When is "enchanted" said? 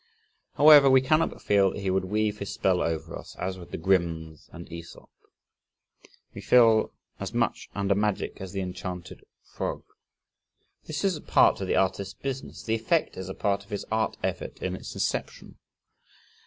8.61-9.23